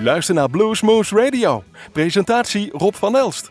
[0.00, 1.62] U luistert naar Bluesmoose Radio.
[1.92, 3.50] Presentatie Rob van Elst.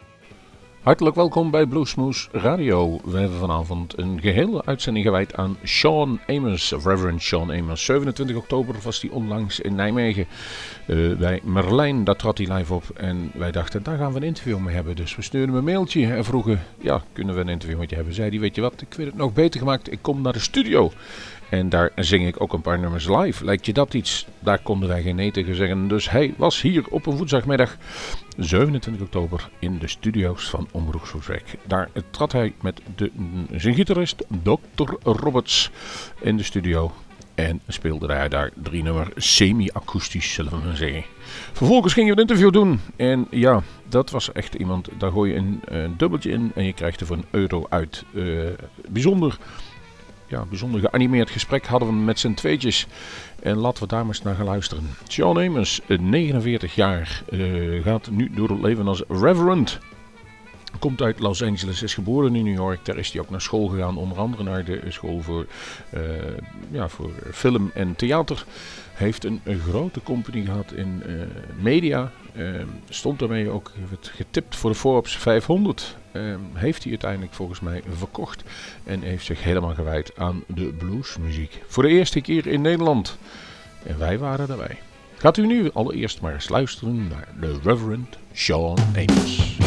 [0.81, 2.99] Hartelijk welkom bij Bluesmoose Radio.
[3.03, 7.85] We hebben vanavond een gehele uitzending gewijd aan Sean Amos, Reverend Sean Amos.
[7.85, 10.27] 27 oktober was hij onlangs in Nijmegen
[10.87, 12.03] uh, bij Merlijn.
[12.03, 14.95] Daar trad hij live op en wij dachten, daar gaan we een interview mee hebben.
[14.95, 17.95] Dus we stuurden hem een mailtje en vroegen, ja, kunnen we een interview met je
[17.95, 18.13] hebben?
[18.13, 20.39] Zei hij, weet je wat, ik vind het nog beter gemaakt, ik kom naar de
[20.39, 20.91] studio.
[21.49, 23.45] En daar zing ik ook een paar nummers live.
[23.45, 24.27] Lijkt je dat iets?
[24.39, 25.87] Daar konden wij geen nee tegen zeggen.
[25.87, 27.77] Dus hij was hier op een woensdagmiddag
[28.37, 31.57] 27 oktober in de studio's van Omroep Soeswijk.
[31.67, 33.11] Daar trad hij met de,
[33.55, 34.93] zijn gitarist Dr.
[35.03, 35.71] Roberts
[36.21, 36.91] in de studio.
[37.35, 41.03] En speelde hij daar drie nummers semi-akoestisch, zullen we maar zeggen.
[41.51, 42.79] Vervolgens ging je een interview doen.
[42.95, 46.73] En ja, dat was echt iemand, daar gooi je een, een dubbeltje in en je
[46.73, 48.03] krijgt er voor een euro uit.
[48.13, 48.49] Uh,
[48.89, 49.37] bijzonder
[50.29, 52.87] ja, bijzonder geanimeerd gesprek hadden we met z'n tweetjes.
[53.41, 54.89] En laten we daar maar eens naar gaan luisteren.
[55.07, 59.79] Sean Amos, 49 jaar, uh, gaat nu door het leven als reverend.
[60.79, 62.85] Komt uit Los Angeles, is geboren in New York.
[62.85, 65.45] Daar is hij ook naar school gegaan, onder andere naar de school voor,
[65.93, 66.01] uh,
[66.71, 68.45] ja, voor film en theater.
[68.99, 71.21] Heeft een, grote company gehad in uh,
[71.61, 72.11] media.
[72.89, 75.95] stond daarmee ook getipt voor de Forbes 500.
[76.13, 78.43] Um, heeft hij uiteindelijk volgens mij verkocht.
[78.83, 81.61] En heeft zich helemaal gewijd aan de bluesmuziek.
[81.67, 83.17] Voor de eerste keer in Nederland.
[83.83, 84.77] En wij waren daarbij.
[85.15, 89.57] Gaat u nu allereerst maar eens luisteren naar de Reverend Sean Amos.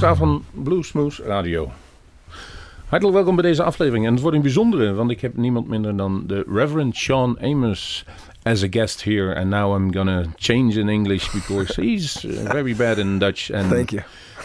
[0.00, 1.72] Luisteraar van Bluesmoose Radio.
[2.86, 4.06] Hartelijk welkom bij deze aflevering.
[4.06, 8.04] En het wordt een bijzondere, want ik heb niemand minder dan de Reverend Sean Amos
[8.42, 9.34] as a guest here.
[9.34, 13.52] And now I'm gonna change in English because he's uh, very bad in Dutch.
[13.52, 14.02] And, Thank you.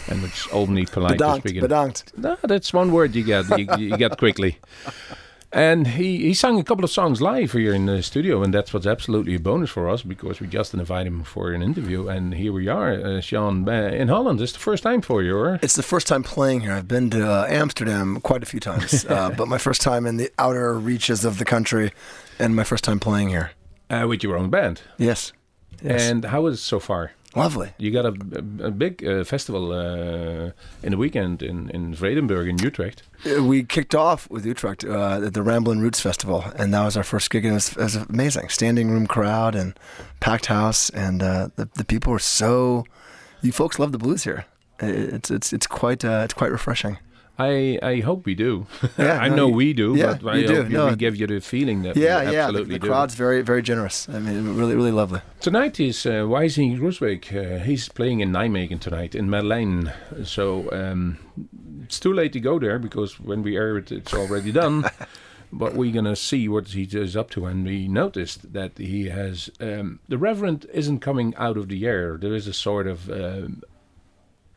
[0.09, 1.61] And it's only polite bedankt, to speak in.
[1.61, 2.03] Bedankt.
[2.16, 4.57] No, that's one word you get, you, you get quickly.
[5.51, 8.73] And he, he sang a couple of songs live here in the studio, and that's
[8.73, 12.33] what's absolutely a bonus for us because we just invited him for an interview, and
[12.33, 14.41] here we are, uh, Shawn, in Holland.
[14.41, 15.59] It's the first time for you, or?
[15.61, 16.73] It's the first time playing here.
[16.73, 20.17] I've been to uh, Amsterdam quite a few times, uh, but my first time in
[20.17, 21.93] the outer reaches of the country,
[22.37, 23.52] and my first time playing here.
[23.90, 24.81] Uh, with your own band?
[24.97, 25.31] Yes.
[25.81, 26.02] yes.
[26.09, 27.11] And how is it so far?
[27.35, 27.73] Lovely.
[27.78, 28.14] You got a,
[28.64, 30.52] a, a big uh, festival uh,
[30.84, 33.03] in the weekend in, in Vredenburg in Utrecht.
[33.26, 36.96] Uh, we kicked off with Utrecht uh, at the Ramblin' Roots Festival, and that was
[36.96, 38.49] our first gig, and it was, it was amazing.
[38.49, 39.78] Standing room crowd and
[40.22, 42.85] packed house, and uh, the, the people were so.
[43.41, 44.46] You folks love the blues here.
[44.79, 46.97] It's it's it's quite uh, it's quite refreshing.
[47.37, 48.66] I, I hope we do.
[48.97, 50.55] Yeah, I no, know you, we do, yeah, but I you do.
[50.64, 52.52] hope No, we give you the feeling that yeah, we yeah.
[52.52, 52.87] The, the do.
[52.87, 54.08] crowd's very very generous.
[54.08, 55.22] I mean, really really lovely.
[55.41, 57.23] Tonight is uh, Wising Groesbeek.
[57.35, 59.91] Uh, he's playing in Nijmegen tonight in Merleyn.
[60.26, 61.17] So um,
[61.84, 64.85] it's too late to go there because when we air it, it's already done.
[65.52, 69.49] but we're gonna see what he is up to, and we noticed that he has
[69.59, 72.17] um, the Reverend isn't coming out of the air.
[72.17, 73.61] There is a sort of um,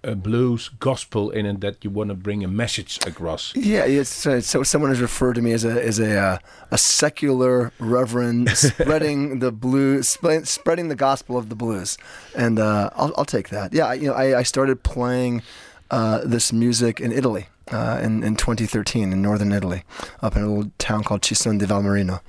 [0.05, 3.55] a blues gospel in it that you want to bring a message across.
[3.57, 6.39] Yeah, it's uh, so someone has referred to me as a as a uh,
[6.71, 11.99] a secular reverend spreading the blues, sp- spreading the gospel of the blues,
[12.37, 13.73] and uh, I'll I'll take that.
[13.73, 15.43] Yeah, you know, I, I started playing
[15.91, 17.49] uh, this music in Italy.
[17.71, 19.85] Uh, in, in 2013 in northern Italy,
[20.23, 22.21] up in a little town called Cison di Valmarino,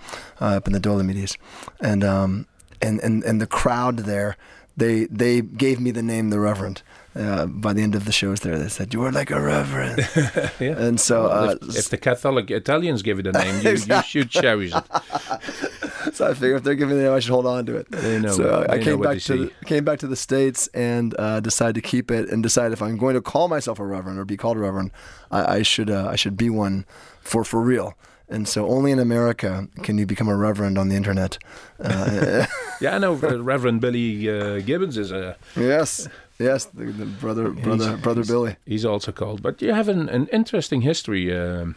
[0.42, 1.38] uh, up in the Dolomites,
[1.80, 2.46] and um,
[2.82, 4.36] and and and the crowd there,
[4.80, 6.82] they they gave me the name the Reverend,
[7.16, 10.08] uh, by the end of the shows there, they said you were like a reverend.
[10.60, 10.78] yeah.
[10.78, 14.30] And so, uh, if, if, the Catholic Italians give it a name, you, you should
[14.30, 14.84] cherish it.
[16.14, 17.90] so I figure if they're giving the name, I should hold on to it.
[17.92, 18.32] They know.
[18.32, 21.82] So I came back to the, came back to the states and uh, decided to
[21.82, 24.58] keep it and decided if I'm going to call myself a reverend or be called
[24.58, 24.92] a reverend,
[25.32, 26.86] I, I should uh, I should be one
[27.22, 27.96] for for real.
[28.30, 31.40] And so only in America can you become a reverend on the internet.
[31.80, 32.46] Uh,
[32.82, 36.08] yeah, I know Reverend Billy uh, Gibbons is a yes.
[36.38, 38.56] Yes, the, the brother, brother, he's, brother he's, Billy.
[38.66, 39.42] He's also called.
[39.42, 41.76] But you have an, an interesting history um,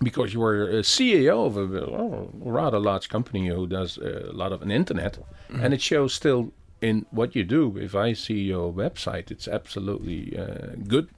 [0.00, 4.52] because you were a CEO of a, oh, rather large company who does a lot
[4.52, 5.18] of an internet,
[5.50, 5.64] mm-hmm.
[5.64, 7.76] and it shows still in what you do.
[7.76, 11.08] If I see your website, it's absolutely uh, good,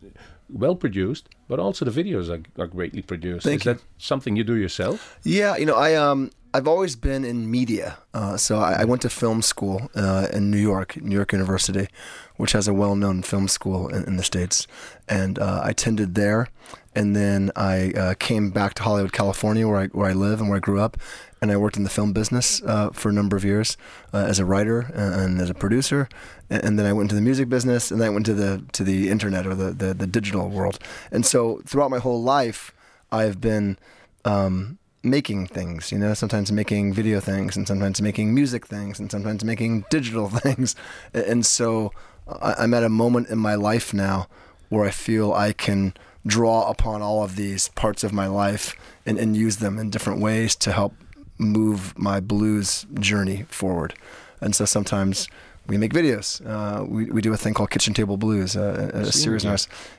[0.48, 3.44] well produced, but also the videos are, are greatly produced.
[3.44, 3.74] Thank Is you.
[3.74, 5.18] that something you do yourself?
[5.24, 7.98] Yeah, you know, I um I've always been in media.
[8.14, 11.88] Uh, so I, I, went to film school uh, in New York, New York University,
[12.36, 14.68] which has a well-known film school in, in the states,
[15.08, 16.48] and uh, I attended there.
[16.94, 20.48] And then I uh, came back to Hollywood, California, where I where I live and
[20.48, 20.96] where I grew up,
[21.44, 23.76] and I worked in the film business uh, for a number of years
[24.14, 26.08] uh, as a writer and, as a producer.
[26.48, 28.82] And, then I went into the music business, and then I went to the to
[28.82, 30.78] the internet or the the, the digital world.
[31.12, 32.72] And so throughout my whole life,
[33.12, 33.76] I've been
[34.24, 39.10] um, making things, you know, sometimes making video things and sometimes making music things and
[39.10, 40.74] sometimes making digital things.
[41.12, 41.92] And so
[42.40, 44.28] I'm at a moment in my life now
[44.70, 45.92] where I feel I can
[46.26, 48.74] draw upon all of these parts of my life
[49.04, 50.94] and, and use them in different ways to help
[51.38, 53.94] move my blues journey forward.
[54.40, 55.28] And so sometimes
[55.66, 56.44] we make videos.
[56.46, 59.44] Uh, we, we do a thing called Kitchen Table Blues, uh, a, a series,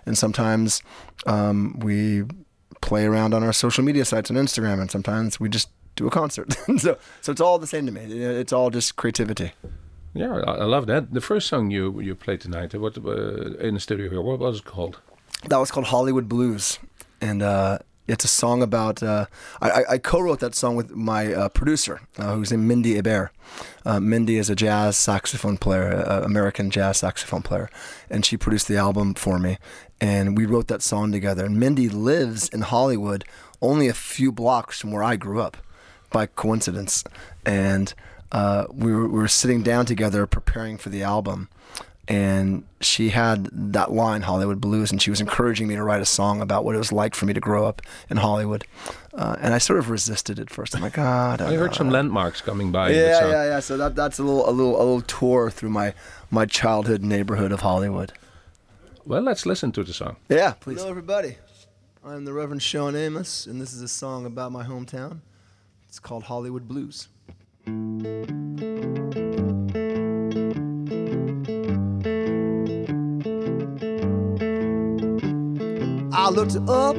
[0.06, 0.84] and sometimes
[1.26, 2.24] um, we
[2.82, 6.12] play around on our social media sites on Instagram, and sometimes we just do a
[6.12, 6.54] concert.
[6.78, 8.02] so, so it's all the same to me.
[8.02, 9.54] It's all just creativity.
[10.14, 11.14] Yeah, I, love that.
[11.14, 14.60] The first song you you played tonight, what uh, in the studio here, what was
[14.60, 15.00] it called?
[15.50, 16.80] That was called Hollywood Blues,
[17.20, 19.02] and uh, it's a song about.
[19.02, 19.26] Uh,
[19.62, 23.30] I, I, co-wrote that song with my uh, producer, uh, who's named Mindi Abair.
[23.86, 25.92] Uh, Mindi is a jazz saxophone player,
[26.24, 27.70] American jazz saxophone player,
[28.10, 29.58] and she produced the album for me
[30.02, 31.46] and we wrote that song together.
[31.46, 33.26] And Mindi lives in Hollywood,
[33.62, 35.58] only a few blocks from where I grew up,
[36.12, 37.04] by coincidence.
[37.46, 37.94] And
[38.32, 41.50] uh, we, were, we were sitting down together preparing for the album,
[42.08, 46.06] and she had that line Hollywood Blues, and she was encouraging me to write a
[46.06, 48.66] song about what it was like for me to grow up in Hollywood.
[49.14, 50.76] Uh, and I sort of resisted at first.
[50.76, 51.42] I'm like, God.
[51.42, 52.92] I, I heard some landmarks coming by.
[52.92, 53.60] Yeah, yeah, yeah.
[53.60, 55.94] So that that's a little a little a little tour through my
[56.30, 58.14] my childhood neighborhood of Hollywood.
[59.06, 60.18] Well, let's listen to the song.
[60.30, 60.80] Yeah, please.
[60.80, 61.38] Hello, everybody.
[62.04, 65.22] I'm the Reverend Shawn Amos, and this is a song about my hometown.
[65.88, 67.08] It's called Hollywood Blues.
[76.26, 76.96] I looked up,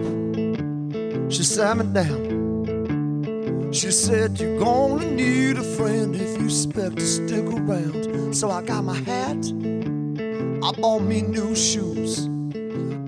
[1.33, 3.73] she sat me down.
[3.73, 8.37] She said, You're gonna need a friend if you expect to stick around.
[8.37, 9.45] So I got my hat
[10.63, 12.27] I bought me new shoes.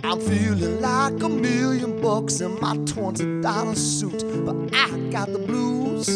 [0.03, 5.39] I'm feeling like a million bucks in my twenty dollar suit, but I got the
[5.39, 6.09] blues.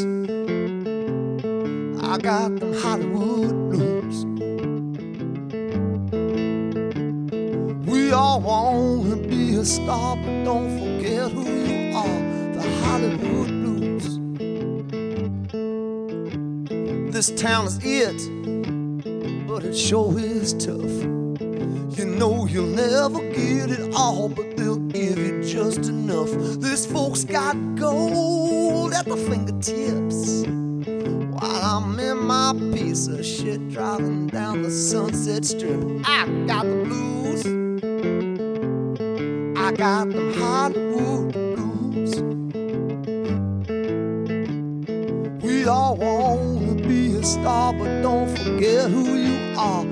[2.02, 4.24] I got them Hollywood blues.
[7.86, 9.01] We all be
[9.62, 12.20] a star, but don't forget who you are.
[12.52, 14.18] The Hollywood blues.
[17.12, 20.96] This town is it, but it sure is tough.
[21.96, 26.30] You know you'll never get it all, but they'll give you just enough.
[26.58, 30.44] This folks got gold at the fingertips.
[31.38, 36.82] While I'm in my piece of shit driving down the sunset strip, I got the
[36.84, 37.21] blues.
[39.62, 42.20] I got them Hollywood blues.
[45.40, 49.91] We all wanna be a star, but don't forget who you are.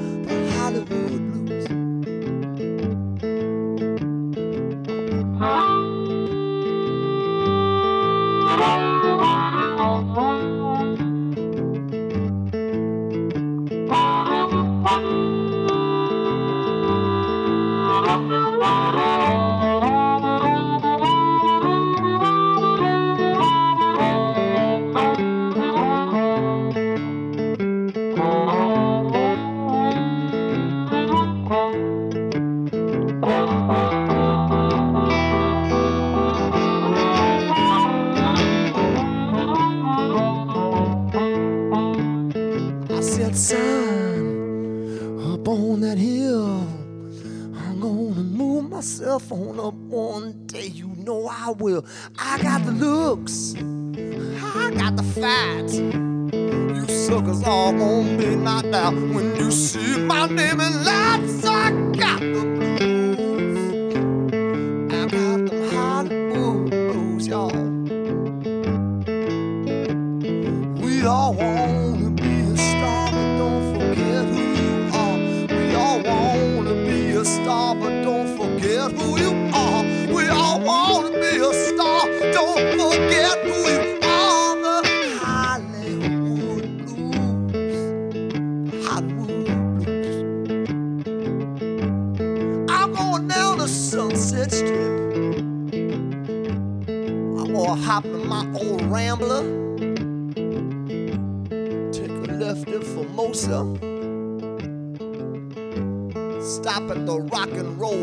[52.19, 55.75] I got the looks, I got the facts.
[55.77, 59.30] You suckers all gonna be knocked out when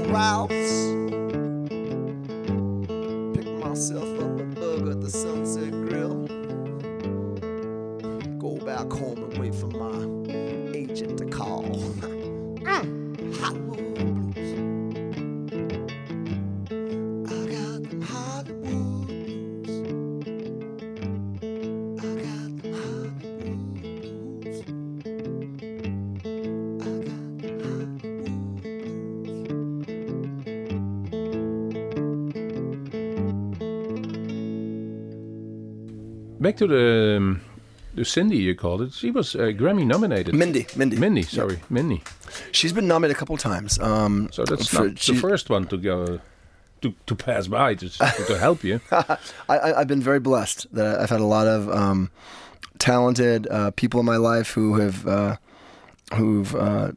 [0.08, 0.57] and
[36.58, 37.42] Back to the um,
[37.94, 38.94] the Cindy you called it.
[38.94, 40.34] She was uh, Grammy nominated.
[40.34, 42.02] Mindi, Mindi, Mindi, sorry, Mindi.
[42.52, 43.78] She's been nominated a couple times.
[43.80, 46.20] Um, So that's for- not she- the first one to go
[46.82, 47.90] to to pass by to
[48.28, 48.80] to help you.
[48.92, 49.18] I,
[49.50, 52.10] I, I've been very blessed that I've had a lot of um,
[52.80, 55.36] talented uh, people in my life who have uh,
[56.16, 56.92] who've uh,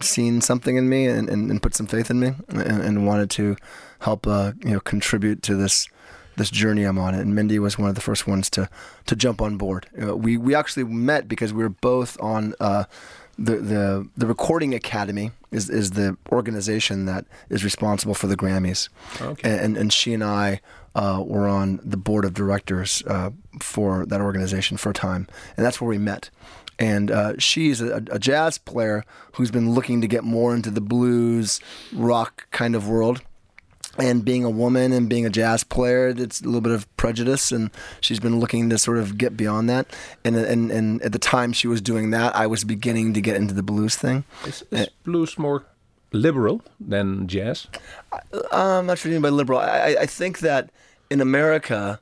[0.00, 3.30] seen something in me and, and, and put some faith in me and, and wanted
[3.30, 3.54] to
[4.00, 5.88] help uh, you know contribute to this
[6.36, 7.14] this journey I'm on.
[7.14, 8.68] And Mindi was one of the first ones to
[9.06, 9.86] to jump on board.
[9.96, 12.54] Know, we we actually met because we were both on.
[12.60, 12.84] Uh,
[13.38, 18.90] the, the the Recording Academy is, is the organization that is responsible for the Grammys,
[19.22, 19.50] Okay.
[19.64, 20.60] and and she and I
[20.94, 25.64] uh, were on the board of directors uh, for that organization for a time, and
[25.64, 26.28] that's where we met.
[26.78, 29.02] And uh, she's a, a jazz player
[29.36, 31.58] who's been looking to get more into the blues
[31.92, 33.22] rock kind of world.
[33.98, 37.52] And being a woman and being a jazz player, it's a little bit of prejudice,
[37.52, 37.70] and
[38.00, 39.86] she's been looking to sort of get beyond that.
[40.24, 43.36] And and and at the time she was doing that, I was beginning to get
[43.36, 44.24] into the blues thing.
[44.46, 45.66] Is, is blues more
[46.10, 47.66] liberal than jazz?
[48.50, 49.58] I'm not sure what you mean by liberal.
[49.58, 50.70] I, I- I think that
[51.10, 52.00] in America,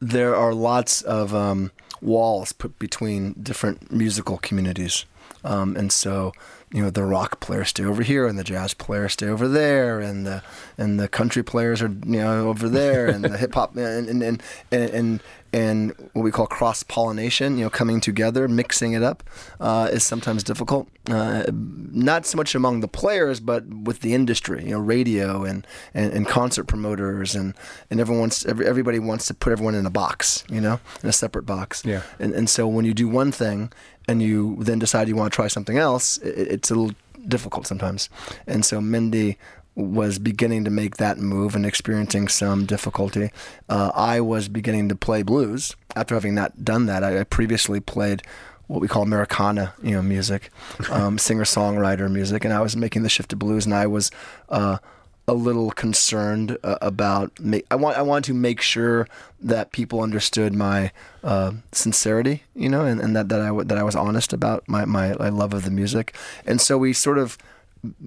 [0.00, 1.70] there are lots of um,
[2.02, 5.06] walls put between different musical communities.
[5.42, 6.32] Um, and so,
[6.74, 10.00] you know, the rock players stay over here, and the jazz players stay over there,
[10.00, 10.42] and the
[10.76, 14.22] and the country players are you know over there, and the hip hop and and
[14.24, 15.20] and and, and
[15.52, 19.22] and what we call cross pollination, you know, coming together, mixing it up,
[19.60, 20.88] uh, is sometimes difficult.
[21.08, 25.64] Uh, not so much among the players, but with the industry, you know, radio and,
[25.94, 27.54] and, and concert promoters, and
[27.88, 31.08] and everyone wants, every, everybody wants to put everyone in a box, you know, in
[31.08, 31.84] a separate box.
[31.84, 32.02] Yeah.
[32.18, 33.72] And and so when you do one thing
[34.08, 36.96] and you then decide you want to try something else, it, it's a little
[37.26, 38.08] difficult sometimes.
[38.46, 39.38] And so Mindi
[39.76, 43.30] was beginning to make that move and experiencing some difficulty.
[43.68, 47.02] Uh, I was beginning to play blues after having not done that.
[47.02, 48.22] I, I previously played
[48.66, 50.50] what we call Americana, you know, music,
[50.90, 54.10] um, singer-songwriter music, and I was making the shift to blues, and I was
[54.48, 54.78] uh,
[55.26, 57.32] a little concerned uh, about.
[57.40, 59.08] Ma- I want I wanted to make sure
[59.40, 63.78] that people understood my uh, sincerity, you know, and, and that that I w- that
[63.78, 66.14] I was honest about my, my my love of the music,
[66.46, 67.38] and so we sort of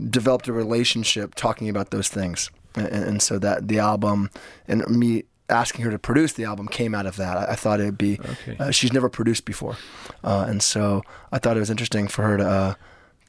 [0.09, 4.29] developed a relationship talking about those things, and, and so that the album
[4.67, 7.37] and me asking her to produce the album came out of that.
[7.37, 8.19] I, I thought it would be.
[8.19, 8.57] Okay.
[8.59, 9.77] Uh, she's never produced before,
[10.23, 12.73] uh, and so I thought it was interesting for her to, uh,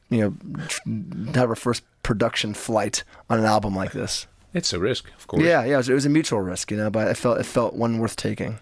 [0.09, 0.81] you know, tr-
[1.35, 4.27] have her first production flight on an album like this.
[4.53, 5.43] It's a risk, of course.
[5.43, 7.45] Yeah, yeah, it was, it was a mutual risk, you know, but I felt it
[7.45, 8.59] felt one worth taking.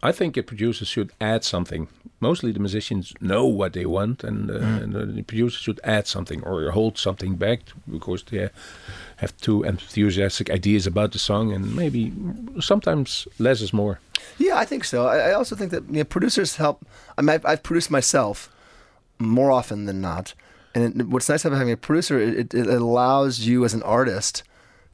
[0.00, 1.88] I think a producer should add something.
[2.20, 6.06] Mostly the musicians know what they want, and, uh, and uh, the producer should add
[6.06, 8.48] something or hold something back because they
[9.16, 12.12] have too enthusiastic ideas about the song, and maybe
[12.60, 13.98] sometimes less is more.
[14.38, 15.06] Yeah, I think so.
[15.06, 16.84] I, I also think that you know, producers help.
[17.16, 18.48] I mean, I've, I've produced myself
[19.18, 20.34] more often than not,
[20.74, 24.42] and it, what's nice about having a producer, it, it allows you as an artist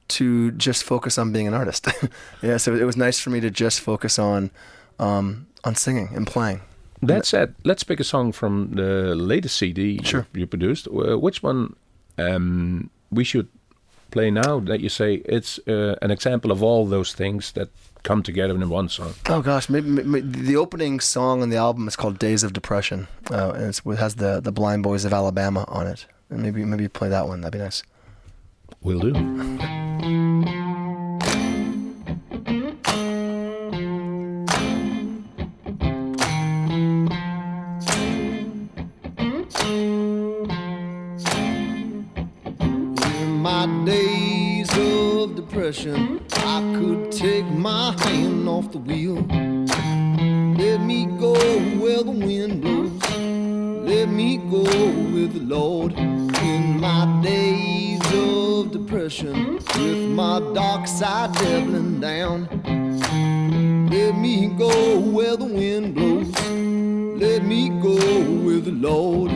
[0.08, 1.88] to just focus on being an artist.
[2.42, 4.50] yeah, so it was nice for me to just focus on
[4.98, 6.60] um, on singing and playing.
[7.02, 10.26] That said, let's pick a song from the latest CD you- Sure.
[10.32, 10.88] you, produced.
[10.88, 11.74] Uh, which one
[12.16, 13.48] um, we should
[14.10, 17.68] play now that you say it's uh, an example of all those things that
[18.04, 19.14] come together in one song?
[19.28, 23.08] Oh gosh, maybe, maybe the opening song on the album is called "Days of Depression,"
[23.32, 26.06] uh, and it's, it has the the Blind Boys of Alabama on it.
[26.30, 27.40] And maybe maybe play that one.
[27.40, 27.82] That'd be nice.
[28.82, 29.14] Will do.
[43.10, 46.23] In my days of depression,
[46.56, 49.16] I could take my hand off the wheel.
[50.56, 51.34] Let me go
[51.80, 52.92] where the wind blows.
[53.90, 55.94] Let me go with the Lord.
[55.98, 62.46] In my days of depression, with my dark side doubling down.
[63.90, 66.32] Let me go where the wind blows.
[67.20, 67.96] Let me go
[68.46, 69.32] with the Lord.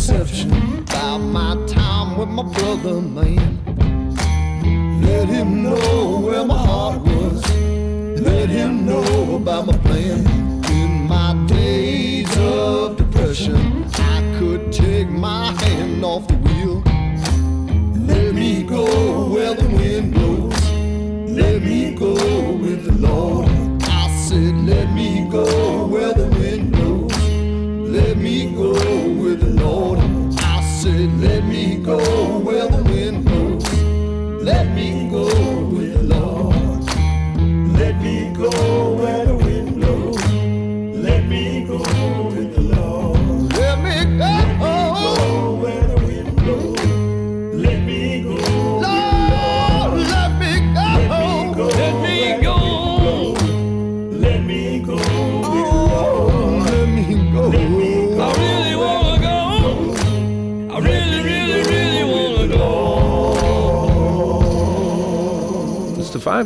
[0.00, 3.58] Misconception about my time with my brother, man.
[5.02, 7.42] Let him know where my heart was.
[8.20, 10.26] Let him know about my plan.
[10.70, 16.82] In my days of depression, I could take my hand off the wheel.
[18.06, 20.62] Let me go where the wind blows.
[21.30, 22.14] Let me go
[22.52, 23.48] with the Lord.
[23.82, 25.59] I said, let me go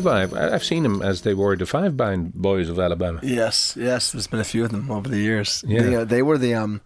[0.03, 0.35] Five.
[0.35, 3.21] I- I've seen them as they were the Five Blind Boys of Alabama.
[3.23, 4.13] Yes, yes.
[4.13, 5.65] There's been a few of them over the years.
[5.67, 5.83] Yeah.
[5.83, 6.81] They, uh, they were the um,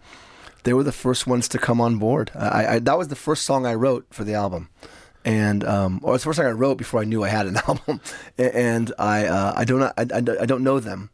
[0.65, 2.31] they were the first ones to come on board.
[2.35, 4.69] I, I that was the first song I wrote for the album,
[5.25, 7.57] and um, or it's the first song I wrote before I knew I had an
[7.69, 8.01] album.
[8.39, 11.11] And I uh, I don't I, I, I don't know them,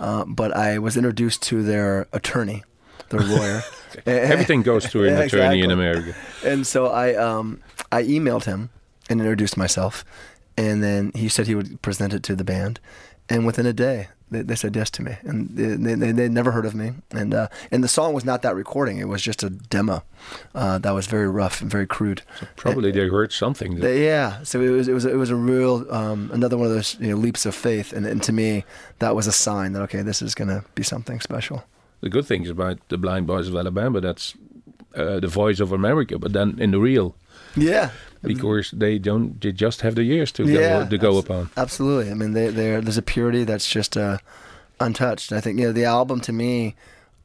[0.00, 2.64] uh, but I was introduced to their attorney,
[3.10, 3.62] their lawyer.
[4.06, 5.70] Everything goes through an attorney in.
[5.70, 6.14] America.
[6.44, 8.70] And so I um I emailed him
[9.10, 10.04] and introduced myself,
[10.58, 12.80] and then he said he would present it to the band,
[13.30, 16.50] and within a day they, they said yes to me, and they they they never
[16.52, 16.88] heard of me,
[17.20, 20.02] and uh, and the song was not that recording; it was just a demo
[20.54, 22.20] uh, that was very rough and very crude.
[22.56, 23.80] Probably they heard something.
[23.80, 26.74] They- yeah, so it was it was it was a real um, another one of
[26.74, 28.64] those you know, leaps of faith, and, and to me
[28.98, 31.62] that was a sign that okay, this is gonna be something special.
[32.00, 34.34] the good things about the Blind Boys of Alabama, that's
[34.94, 37.14] uh, the voice of America, but then in the real,
[37.56, 37.90] Yeah,
[38.22, 41.50] because they don't, they just have the years to Yeah, go, to go upon.
[41.56, 42.10] Absolutely.
[42.10, 44.18] I mean, they, they're, there's a purity that's just uh,
[44.80, 45.32] untouched.
[45.32, 46.74] I think you know the album to me.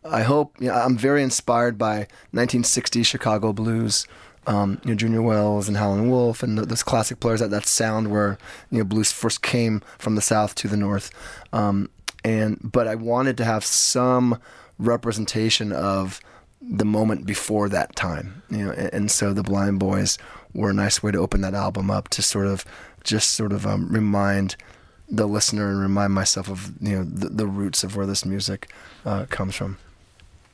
[0.05, 4.07] I hope you know, I'm very inspired by 1960 Chicago blues.
[4.45, 7.39] Um, you know, Junior Wells and Howlin' Wolf and th- those classic players.
[7.39, 8.37] That that sound where
[8.69, 11.11] you know blues first came from the south to the north.
[11.53, 11.89] Um,
[12.25, 14.37] and but I wanted to have some
[14.77, 16.19] representation of
[16.69, 20.17] the moment before that time, you know, and, and so the Blind Boys
[20.53, 22.65] were a nice way to open that album up to sort of
[23.03, 24.55] just sort of um, remind
[25.09, 28.69] the listener and remind myself of you know the, the roots of where this music
[29.05, 29.77] uh, comes from.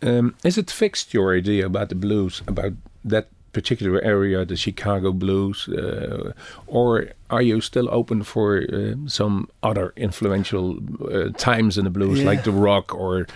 [0.02, 5.12] Um, is it fixed your idea about the blues, about that particular area, the Chicago
[5.12, 6.32] blues, uh,
[6.68, 10.80] or are you still open for uh, some other influential
[11.12, 13.28] uh, times in the blues, like the rock or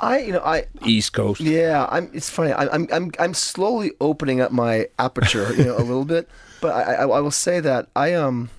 [0.00, 1.40] I you know I East Coast?
[1.40, 2.10] Yeah, I'm.
[2.12, 2.52] It's funny.
[2.52, 2.88] I, I'm.
[2.92, 3.10] I'm.
[3.18, 6.28] I'm slowly opening up my aperture, you know, a little bit.
[6.60, 8.50] But I, I, I will say that I um,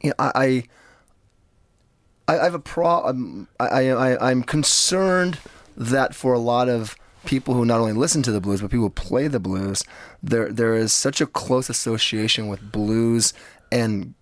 [0.00, 0.64] you know, I,
[2.28, 3.00] I, I have a pro.
[3.00, 5.38] I'm, I, I, I'm concerned
[5.76, 6.94] that for a lot of
[7.24, 9.82] people who not only listen to the blues but people who play the blues,
[10.22, 13.34] there there is such a close association with blues
[13.72, 14.14] and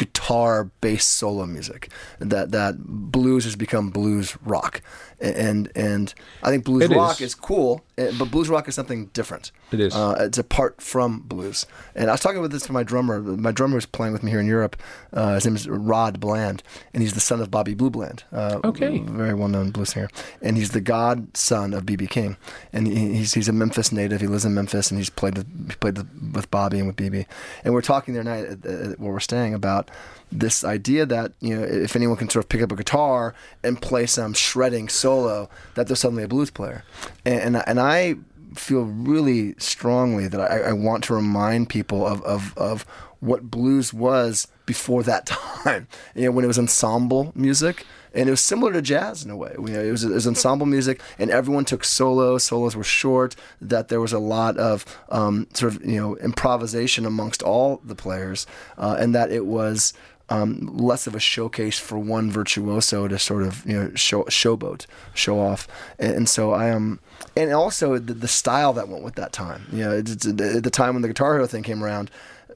[0.00, 2.74] guitar-based solo music that that
[3.12, 4.80] blues has become blues rock,
[5.20, 7.28] and and I think blues It rock is.
[7.28, 9.52] is cool, eh, but blues rock is something different.
[9.72, 9.94] It is.
[9.94, 11.66] Uh, it's apart from blues.
[11.94, 13.20] And I was talking about this to my drummer.
[13.20, 14.76] My drummer was playing with me here in Europe.
[15.12, 18.24] Uh, his name is Rodd Bland, and he's the son of Bobby Blue Bland.
[18.32, 18.98] Uh, Okay.
[18.98, 20.08] Very well-known blues singer,
[20.42, 22.36] and he's the godson of BB King.
[22.72, 24.20] And he, he's he's a Memphis native.
[24.20, 25.96] He lives in Memphis, and he's played with he played
[26.34, 27.26] with, Bobby and with BB.
[27.64, 29.90] And we're talking the other night at, at, where we're staying about
[30.32, 33.80] this idea that you know if anyone can sort of pick up a guitar and
[33.80, 36.84] play some shredding solo, that they're suddenly a blues player.
[37.24, 38.16] And and, and I
[38.54, 42.84] feel really strongly that I, I want to remind people of, of, of
[43.20, 45.88] what blues was before that time.
[46.14, 47.86] You know, when it was ensemble music.
[48.12, 49.54] And it was similar to jazz in a way.
[49.56, 52.42] You know, it, was, it was ensemble music, and everyone took solos.
[52.42, 53.36] Solos were short.
[53.60, 57.94] That there was a lot of um, sort of you know improvisation amongst all the
[57.94, 59.92] players, uh, and that it was
[60.30, 64.86] um, less of a showcase for one virtuoso to sort of you know show showboat,
[65.12, 65.66] show off,
[65.98, 67.00] and, and so I am,
[67.36, 69.66] and also the, the style that went with that time.
[69.72, 72.10] You know, it's, it's, at the time when the Guitar Hero thing came around,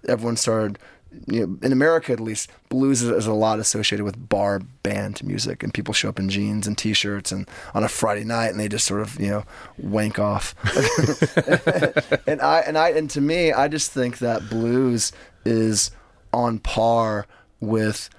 [0.08, 0.78] everyone started.
[1.28, 5.22] You know, in America at least, blues is, is a lot associated with bar band
[5.22, 8.58] music, and people show up in jeans and t-shirts and on a Friday night, and
[8.58, 9.44] they just sort of you know
[9.78, 10.56] wank off.
[12.26, 15.12] and I and I and to me, I just think that blues
[15.44, 15.92] is
[16.32, 17.26] on par
[17.66, 18.10] with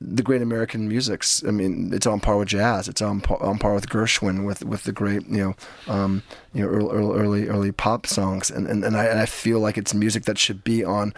[0.00, 1.44] the great American musics.
[1.46, 2.88] I mean, it's on par with jazz.
[2.88, 6.62] It's on par, on par with Gershwin, with with the great you know, um, you
[6.62, 8.50] know, early early early pop songs.
[8.50, 11.14] And and, and I and I feel like it's music that should be on.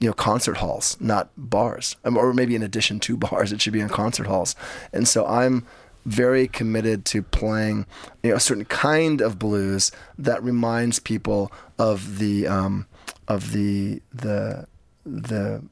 [0.00, 3.72] You know, concert halls, not bars, Um, or maybe in addition to bars, it should
[3.72, 4.56] be in concert halls.
[4.92, 5.64] And so I'm
[6.04, 7.86] very committed to playing
[8.24, 12.86] you know, a certain kind of blues that reminds people of the um,
[13.28, 14.66] of the the
[15.06, 15.62] the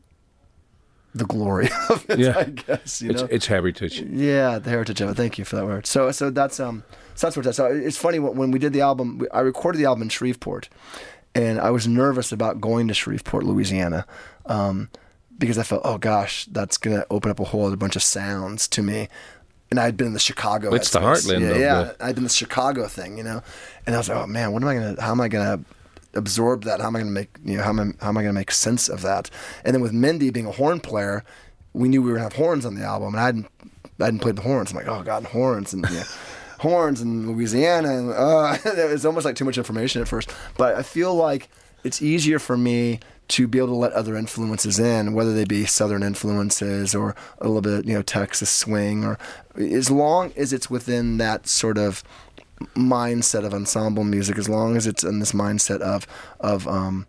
[1.15, 2.39] the glory of it, Yeah.
[2.39, 3.03] I guess.
[3.03, 3.29] You it's know?
[3.31, 4.01] it's heritage.
[4.01, 5.15] Yeah, the heritage of it.
[5.17, 5.87] Thank you for that word.
[5.87, 7.57] So, so that's um, so that's what that's.
[7.57, 9.23] So it's funny when, we did the album.
[9.33, 10.69] I recorded the album in Shreveport,
[11.35, 14.07] and I was nervous about going to Shreveport, Louisiana,
[14.47, 14.89] um,
[15.39, 18.69] because I felt, oh gosh, that's gonna open up a whole other bunch of sounds
[18.69, 19.09] to me.
[19.73, 20.75] And I'd been in the Chicago.
[20.75, 21.83] It's the heartland Yeah, yeah.
[21.83, 23.41] the- I'd been in the Chicago thing, you know,
[23.87, 25.01] and I was like, oh man, what am I gonna?
[25.01, 25.61] How am I gonna?
[26.15, 26.81] Absorb that?
[26.81, 28.35] How am i going to make you know how am I, how am I going
[28.35, 29.31] to make sense of that?
[29.65, 31.25] And then with mindi being a horn player
[31.73, 33.47] we knew we were going to have horns on the album and i hadn't
[34.01, 34.71] i hadn't played the horns.
[34.71, 36.05] I'm like oh god horns and yeah
[36.59, 40.33] horns in louisiana and uh, it was almost like too much information at first.
[40.57, 41.49] But i feel like
[41.85, 45.65] it's easier for me to be able to let other influences in, whether they be
[45.65, 49.19] southern influences or a little bit, you know, Texas swing, or
[49.57, 52.03] as long as it's within that sort of
[52.75, 56.07] mindset of ensemble music, as long as it's in this mindset of
[56.41, 57.07] of um,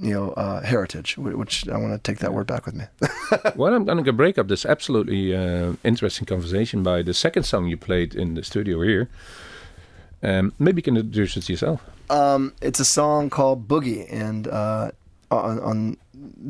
[0.00, 2.84] you know uh, heritage, which I want to take that word back with me.
[3.56, 7.66] well, I'm going to break up this absolutely uh, interesting conversation by the second song
[7.68, 9.08] you played in the studio here.
[10.22, 11.82] Um, maybe you can introduce it yourself.
[12.10, 14.90] Um, it's a song called Boogie, and uh,
[15.30, 15.96] on on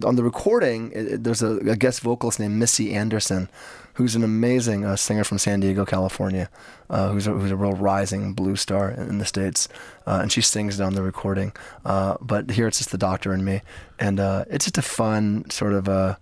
[0.04, 3.48] on the recording, it, it- there's a, a guest vocalist named Missy Anderson,
[3.94, 6.48] who's an amazing uh, singer from San Diego, California,
[6.90, 9.68] uh, who's a, who's a real rising blue star in, in the states,
[10.06, 11.52] uh, and she sings it on the recording.
[11.84, 13.62] Uh, but here it's just the doctor and me,
[13.98, 16.16] and uh, it's just a fun sort of uh,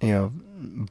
[0.00, 0.32] you know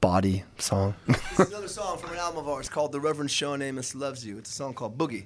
[0.01, 0.95] body song.
[1.07, 4.25] this is another song from an album of ours called "The Reverend Shawn Amos Loves
[4.25, 5.25] You." It's a song called Boogie.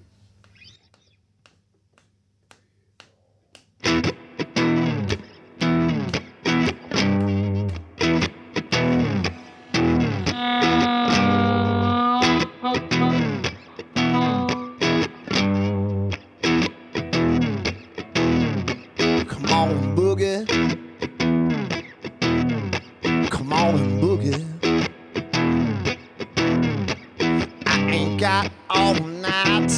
[28.25, 29.69] Got all night.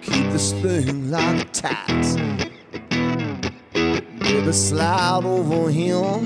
[0.00, 2.06] Keep this thing locked tight.
[4.20, 6.22] Baby, slide over him.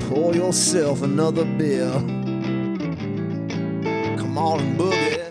[0.00, 1.92] Pour yourself another beer.
[4.18, 5.29] Come on and boogie.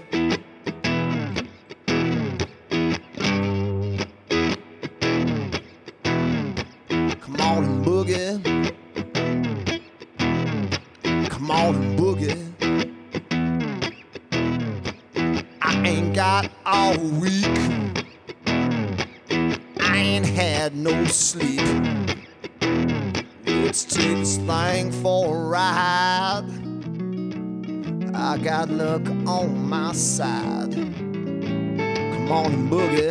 [32.69, 33.08] Boogie.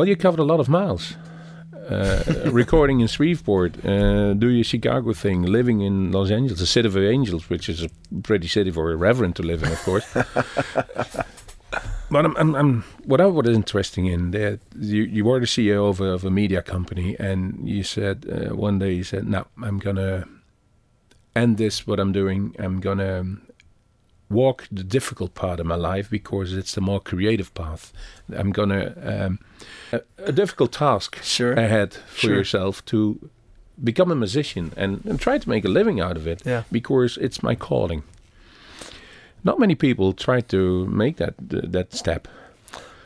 [0.00, 1.14] Well, you covered a lot of miles.
[1.90, 6.88] Uh, recording in Shreveport, uh, do your Chicago thing, living in Los Angeles, the city
[6.88, 7.90] of angels, which is a
[8.22, 10.06] pretty city for a reverend to live in, of course.
[10.14, 15.90] but I'm, I'm, I'm, what I was interesting in that you, you were the CEO
[15.90, 19.48] of a, of a media company, and you said uh, one day you said, "No,
[19.62, 20.26] I'm gonna
[21.36, 21.86] end this.
[21.86, 23.36] What I'm doing, I'm gonna
[24.30, 27.92] walk the difficult part of my life because it's the more creative path.
[28.32, 29.38] I'm gonna um,
[29.92, 31.52] a, a difficult task Sure.
[31.52, 32.34] ahead for Sure.
[32.36, 33.28] yourself to
[33.82, 36.62] become a musician and, and try to make a living out of it Yeah.
[36.70, 38.02] because it's my calling.
[39.42, 41.34] Not many people try to make that
[41.72, 42.28] that step.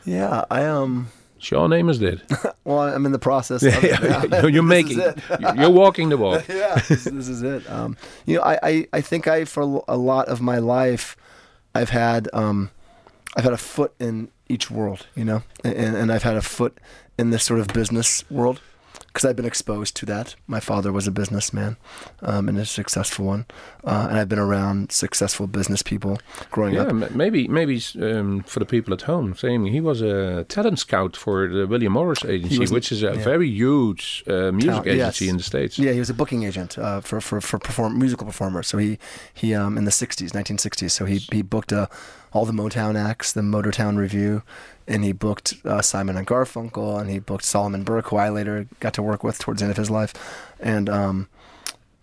[0.05, 1.07] Yeah, I um.
[1.45, 2.23] Shawn Amos did.
[2.63, 3.61] Well, I'm in the process.
[3.61, 4.47] Of it now.
[4.47, 4.99] you're, making.
[4.99, 5.19] it.
[5.55, 6.47] You're walking the walk.
[6.47, 7.69] yeah, this, this is it.
[7.69, 11.15] Um, you know, I, I, I think I for a lot of my life,
[11.75, 12.71] I've had um,
[13.37, 16.79] I've had a foot in each world, you know, and, and I've had a foot
[17.19, 18.59] in this sort of business world
[19.15, 20.35] because I've been exposed to that.
[20.45, 21.77] My father was a businessman
[22.21, 23.45] um, and a successful one,
[23.85, 26.19] uh, and I've been around successful business people
[26.51, 26.89] growing Yeah, up.
[26.89, 31.15] m- maybe maybe um, for the people at home, saying he was a talent scout
[31.15, 33.23] for the William Morris Agency, which is a yeah.
[33.23, 34.95] very huge uh, music Talent- yes.
[35.21, 35.79] agency in the states.
[35.79, 38.67] Yeah, he was a booking agent uh, for for for perform musical performers.
[38.67, 38.99] So he
[39.33, 40.91] he um in the '60s, 1960s.
[40.91, 41.87] So he he booked uh,
[42.33, 44.41] all the Motown acts, the Motortown Revue,
[44.87, 48.67] and he booked uh, Simon and Garfunkel, and he booked Solomon Burke, who I later
[48.79, 50.13] got to work with towards the end of his life,
[50.59, 51.27] and um,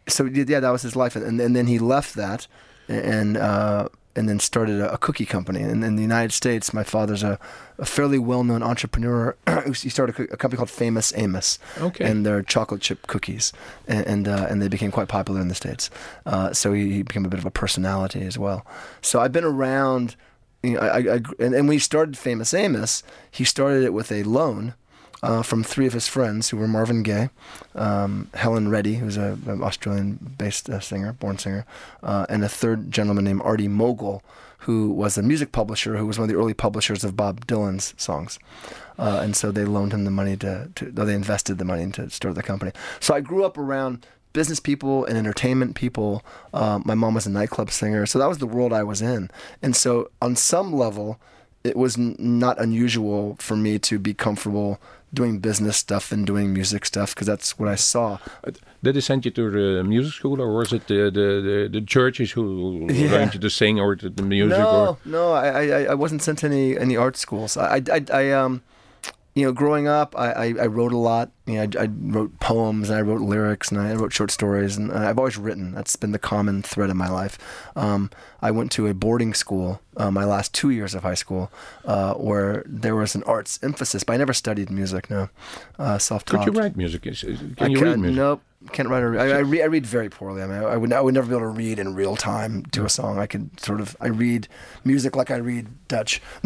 [0.08, 2.46] so yeah, that was his life, and and then he left that,
[2.88, 5.62] and uh, and then started a, a cookie company.
[5.62, 7.38] And in the United States, my father's a,
[7.78, 9.34] a fairly well-known entrepreneur.
[9.66, 12.04] he started a, a company called Famous Amos, Okay.
[12.04, 13.52] and they're chocolate chip cookies,
[13.86, 15.88] and and, uh, and they became quite popular in the states.
[16.26, 18.66] Uh, so he, he became a bit of a personality as well.
[19.00, 20.16] So I've been around.
[20.62, 24.22] You know, I, I, and, and he started Famous Amos, he started it with a
[24.22, 24.74] loan
[25.22, 27.30] uh, from three of his friends who were Marvin Gaye,
[27.74, 31.64] um, Helen Reddy, who's a, an Australian-based uh, singer, born singer,
[32.02, 34.22] uh, and a third gentleman named Artie Mogull,
[34.58, 37.94] who was a music publisher who was one of the early publishers of Bob Dylan's
[37.96, 38.38] songs.
[38.98, 42.08] Uh, and so they loaned him the money to, to, they invested the money to
[42.10, 42.72] start the company.
[43.00, 46.22] So I grew up around business people and entertainment people.
[46.54, 49.30] Uh, my mom was a nightclub singer, so that was the world I was in.
[49.62, 51.18] And so on some level,
[51.64, 54.80] it was n- not unusual for me to be comfortable
[55.14, 58.18] doing business stuff and doing music stuff because that's what I saw.
[58.82, 61.28] Did they send you to the music school, or was it the the,
[61.70, 63.10] the, the churches who Yeah.
[63.12, 64.58] learned you to sing or to the music?
[64.58, 67.56] no, Or no, I, I, I wasn't sent to any any art schools.
[67.56, 68.62] I, I, I, I um,
[69.34, 71.30] you know, growing up, I, I, I wrote a lot.
[71.46, 74.76] You know, I, I wrote poems and I wrote lyrics and I wrote short stories
[74.76, 75.72] and I've always written.
[75.72, 77.38] That's been the common thread of my life.
[77.74, 81.50] Um, I went to a boarding school uh, my last two years of high school
[81.84, 85.10] uh, where there was an arts emphasis, but I never studied music.
[85.10, 85.28] No,
[85.78, 86.44] uh, self-taught.
[86.44, 87.02] could you write music?
[87.02, 87.12] Can
[87.58, 88.16] I you can't, read music?
[88.16, 89.30] Nope, can't write or read.
[89.30, 90.42] I, I, read, I read very poorly.
[90.42, 92.64] I mean, I, I would I would never be able to read in real time
[92.66, 93.18] to a song.
[93.18, 94.48] I could sort of I read
[94.84, 96.22] music like I read Dutch,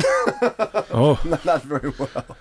[0.90, 2.36] Oh, not very well.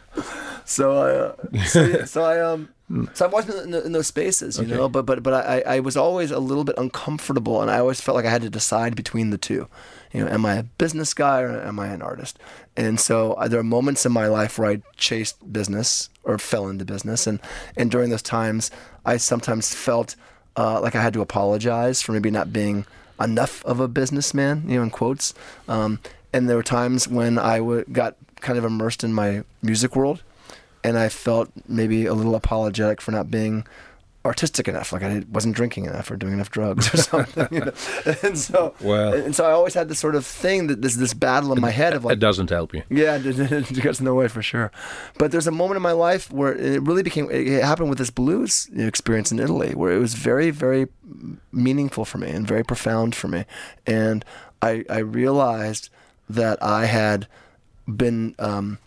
[0.66, 2.70] So I uh, so, so I um
[3.14, 4.76] so I've always in, the, in those spaces, you Okay.
[4.76, 4.90] know.
[4.90, 8.16] But but but I I was always a little bit uncomfortable, and I always felt
[8.16, 9.68] like I had to decide between the two.
[10.14, 12.40] You know, am I a business guy or am I an artist?
[12.78, 16.68] And so uh, there are moments in my life where I chased business or fell
[16.68, 17.40] into business, and
[17.78, 18.72] and during those times,
[19.06, 20.16] I sometimes felt
[20.58, 22.86] uh, like I had to apologize for maybe not being
[23.20, 25.34] enough of a businessman, you know, in quotes.
[25.68, 26.00] Um,
[26.34, 30.22] and there were times when I w- got kind of immersed in my music world,
[30.86, 33.66] and I felt maybe a little apologetic for not being
[34.26, 37.48] artistic enough, like I wasn't drinking enough or doing enough drugs or something.
[37.52, 37.74] You know?
[38.24, 41.14] And so, Well- and so I always had this sort of thing that this this
[41.14, 42.82] battle in my head of like, it doesn't help you.
[42.90, 44.72] yeah, it, gets in the way for sure.
[45.20, 47.30] But there's a moment in my life where it really became.
[47.30, 50.88] It happened with this blues experience in Italy, where it was very, very
[51.52, 53.46] meaningful for me and very profound for me,
[53.86, 54.26] and
[54.70, 55.90] I I realized
[56.40, 57.28] that I had
[57.86, 58.80] been um,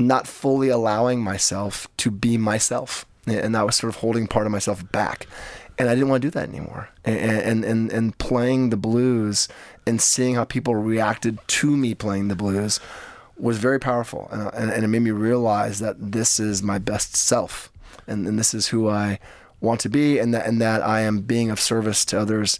[0.00, 4.52] not fully allowing myself to be myself, and I was sort of holding part of
[4.52, 5.26] myself back.
[5.78, 6.90] And I didn't want to do that anymore.
[7.06, 9.48] And, and, and, playing the blues
[9.86, 12.80] and seeing how people reacted to me playing the blues
[13.38, 14.28] was very powerful.
[14.30, 17.72] And, and, and it made me realize that this is my best self.
[18.06, 19.20] And, and this is who I
[19.62, 22.58] want to be, and that, and that I am being of service to others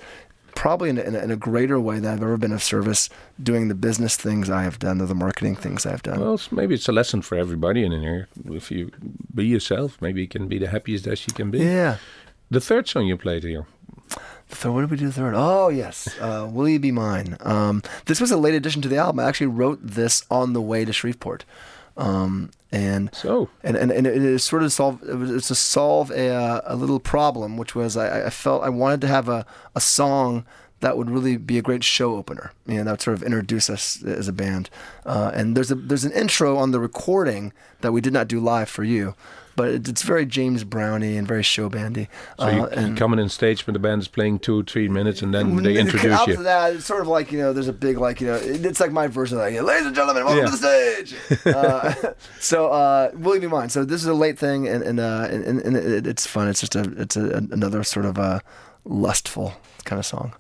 [0.55, 3.09] probably in a, in, a, in a greater way than I've ever been of service
[3.43, 6.21] doing the business things I have done or the marketing things I've done.
[6.21, 8.29] Well, it's- maybe it's a lesson for everybody in here.
[8.47, 8.91] If you
[9.35, 11.59] be yourself, maybe you can be the happiest as you can be.
[11.59, 11.97] yeah.
[12.51, 13.67] The third song you played here.
[14.49, 15.35] The third, what did we do The third?
[15.37, 18.97] Oh yes, uh, "Will You Be Mine." Um, this was a late addition to the
[18.97, 19.21] album.
[19.21, 21.45] I actually wrote this on the way to Shreveport.
[22.01, 25.55] Um, and So, and and, and it is sort of solve it was it's to
[25.55, 29.45] solve a a little problem, which was I, I felt I wanted to have a,
[29.75, 30.47] a song
[30.81, 32.53] that would really be a great show opener.
[32.67, 34.71] You know, that would sort of introduce us as a band.
[35.05, 38.41] Uh, and there's a there's an intro on the recording that we did not do
[38.41, 39.15] live for you,
[39.61, 42.09] but it's very James Browny and very show bandy.
[42.39, 45.21] so you, uh, you coming in stage when the band is playing two, three minutes,
[45.21, 46.33] and then they After introduce you.
[46.33, 48.81] After that, it's sort of like you know, there's a big like you know, it's
[48.81, 50.51] like my version of like, ladies and gentlemen, welcome Yeah.
[50.51, 51.55] to the stage.
[51.55, 53.69] uh, so, uh, will you be mine?
[53.69, 56.49] So this is a late thing, and and uh, and, and, and it, it's fun.
[56.49, 58.41] It's just a it's a, another sort of a
[58.87, 59.53] lustful
[59.85, 60.33] kind of song.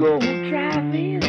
[0.00, 1.27] We're gonna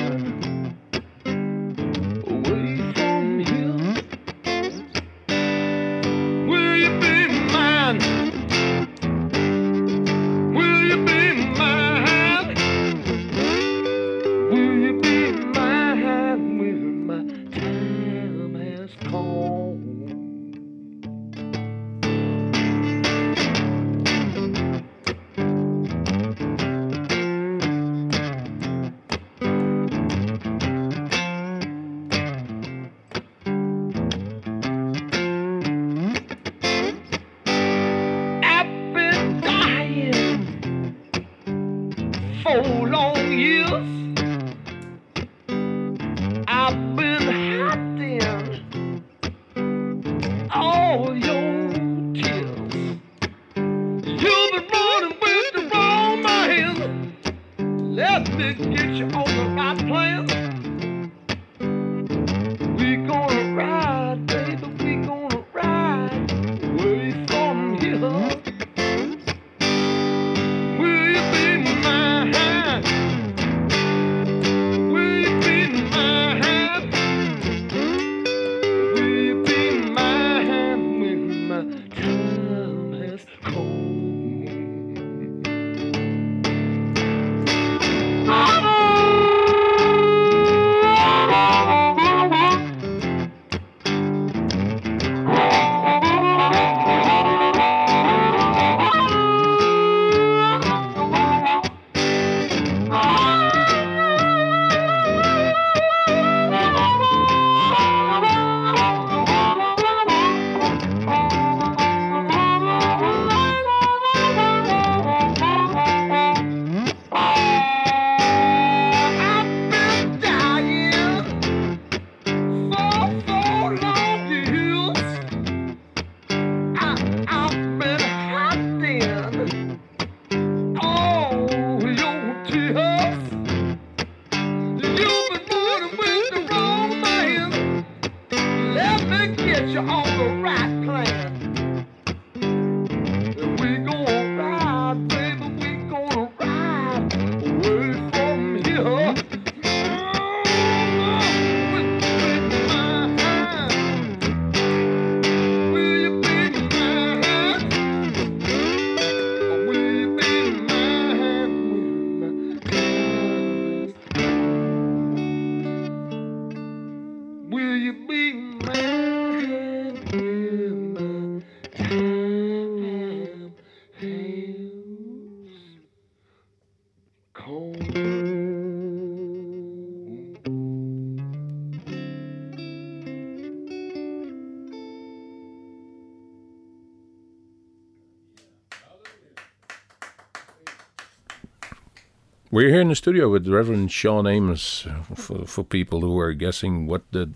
[192.51, 196.33] We're here in the studio with Reverend Shawn Amos uh, for, for people who are
[196.33, 197.27] guessing what the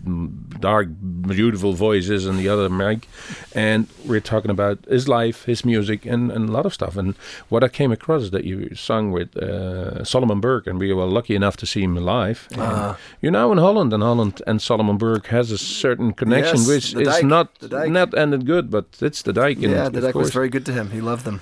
[0.58, 0.88] dark,
[1.22, 3.06] beautiful voice is on the other mic.
[3.54, 6.96] And we're talking about his life, his music, and, and a lot of stuff.
[6.96, 7.14] And
[7.48, 11.06] what I came across is that you sung with uh, Solomon Burke, and we were
[11.06, 12.48] lucky enough to see him live.
[12.58, 12.98] Ah.
[13.20, 16.94] you're now in Holland, and Holland and Solomon Burke has a certain connection, Yes, which
[16.94, 17.48] is Dijk, not
[17.88, 19.62] not ended good, but it's the Dijk.
[19.62, 20.90] and yeah, the deck was very good to him.
[20.90, 21.40] He loved them.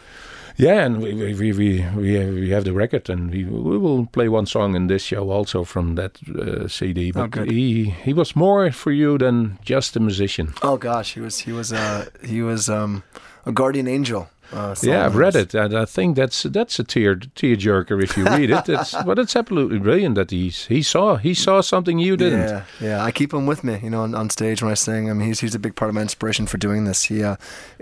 [0.57, 3.79] Yeah, and we we we we, we have, we have the record, and we we
[3.79, 7.11] will play one song in this show also from that uh, CD.
[7.13, 7.51] But good.
[7.51, 10.55] he he was more for you than just a musician.
[10.63, 13.03] Oh gosh, he was he was uh, he was um,
[13.47, 14.29] a guardian angel.
[14.53, 18.25] Uh, Yeah, I've read it, and I think that's that's a tear tearjerker if you
[18.25, 18.69] read it.
[18.69, 22.41] It's, but it's absolutely brilliant that he's he saw he saw something you didn't.
[22.49, 23.05] Yeah, yeah.
[23.05, 25.11] I keep him with me, you know, on, on stage when I sing.
[25.11, 27.05] I mean, he's he's a big part of my inspiration for doing this.
[27.05, 27.37] He, uh,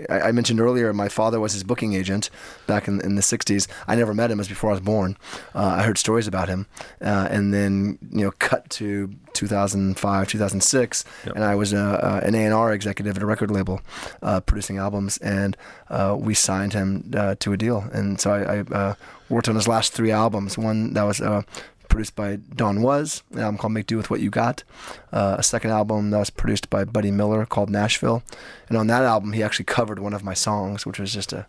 [0.09, 2.29] I, I mentioned earlier, my father was his booking agent
[2.67, 3.67] back in in the '60s.
[3.87, 5.17] I never met him; was before I was born.
[5.53, 6.67] Uh, I heard stories about him,
[7.01, 11.05] uh, and then you know, cut to 2005, 2006,
[11.35, 13.81] and I was uh, uh, an A&R executive at a record label,
[14.21, 15.57] uh, producing albums, and
[15.89, 17.85] uh, we signed him uh, to a deal.
[17.91, 18.95] And so I, I uh,
[19.29, 20.57] worked on his last three albums.
[20.57, 21.43] One that was uh,
[21.91, 24.63] produced by Don Was, an album called Make Do With What You Got.
[25.11, 28.23] Uh, a second album that was produced by Buddy Miller called Nashville.
[28.69, 31.45] And on that album, he actually covered one of my songs, which was just a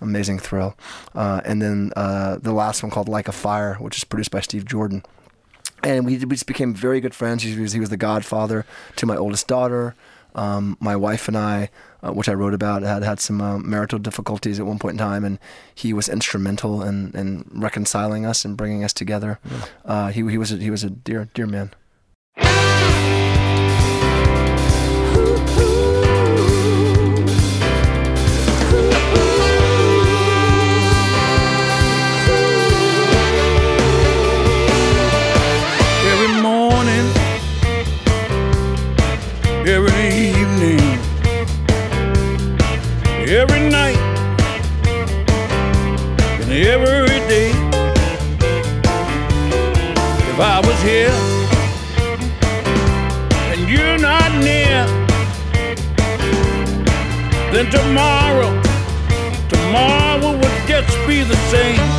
[0.00, 0.76] amazing thrill.
[1.14, 4.40] Uh, and then uh, the last one called Like a Fire, which is produced by
[4.40, 5.04] Steve Jordan.
[5.82, 7.42] And we, we just became very good friends.
[7.42, 8.64] He was, he was the godfather
[8.96, 9.94] to my oldest daughter.
[10.34, 11.68] Um, my wife and I,
[12.02, 14.98] uh, which I wrote about, had had some uh, marital difficulties at one point in
[14.98, 15.38] time, and
[15.74, 19.38] he was instrumental in, in reconciling us and bringing us together.
[19.84, 21.70] Uh, he, he was a, he was a dear dear man.
[50.42, 51.12] I was here
[53.52, 54.86] and you're not near,
[57.52, 58.50] then tomorrow,
[59.48, 61.91] tomorrow would just be the same.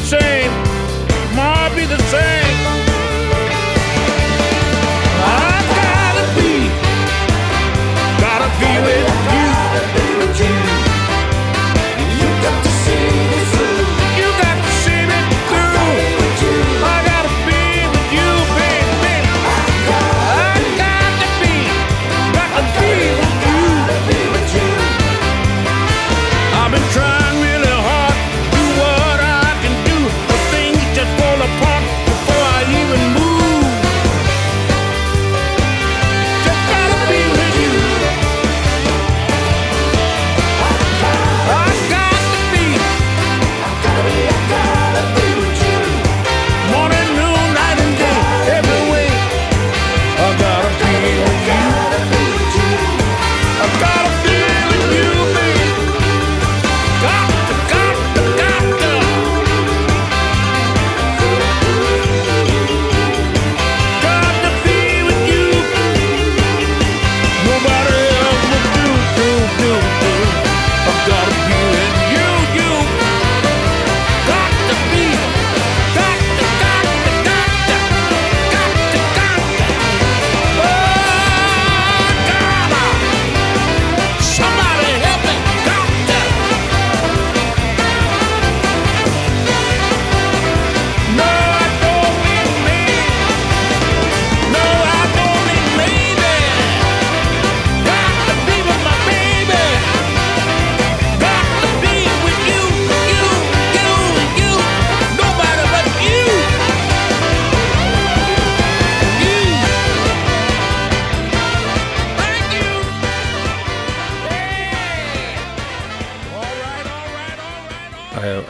[0.00, 0.50] The.
[1.28, 2.41] Tomorrow would be the same.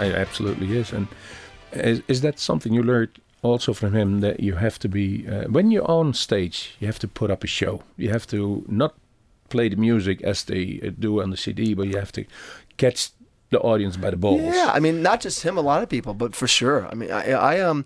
[0.05, 0.93] It absolutely is.
[0.93, 1.09] And
[1.73, 5.45] is, is that something you learned also from him that you have to be uh,
[5.49, 7.83] when you're on stage, you have to put up a show.
[7.97, 8.95] You have to not
[9.49, 12.25] play the music as they uh, do on the CD, but you have to
[12.77, 13.11] catch
[13.51, 14.41] the audience by the balls.
[14.41, 16.89] Yeah, I mean, not just him, a lot of people, but for sure.
[16.91, 17.85] I mean, I, I um,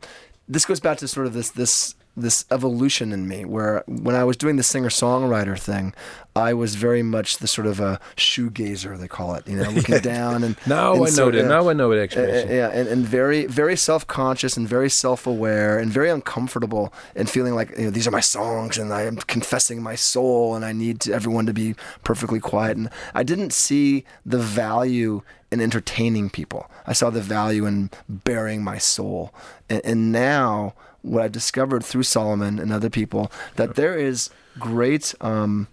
[0.48, 4.24] this goes back to sort of this this this evolution in me, where when I
[4.24, 5.94] was doing the singer songwriter thing,
[6.34, 9.98] I was very much the sort of a shoegazer they call it, you know, looking
[10.02, 11.44] down and Now and I know it.
[11.46, 12.50] Now I know that uh, expression.
[12.50, 17.70] yeah, and, and very, very self-conscious and very self-aware and very uncomfortable and feeling like
[17.78, 21.00] you know these are my songs and I am confessing my soul and I need
[21.02, 22.76] to, everyone to be perfectly quiet.
[22.76, 26.70] And I didn't see the value in entertaining people.
[26.86, 29.32] I saw the value in bearing my soul.
[29.70, 30.74] And, and now
[31.06, 35.14] what I've discovered through Solomon and other people that there is great.
[35.20, 35.68] Um,